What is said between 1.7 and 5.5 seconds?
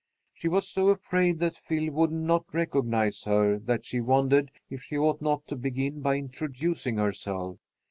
would not recognize her that she wondered if she ought not